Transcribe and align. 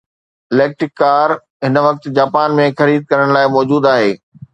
electric 0.53 0.89
car 1.01 1.29
هن 1.65 1.75
وقت 1.87 2.03
Japan 2.17 2.49
۾ 2.61 2.65
خريد 2.81 3.05
ڪرڻ 3.11 3.27
لاءِ 3.37 3.53
موجود 3.57 3.87
آهي 3.93 4.09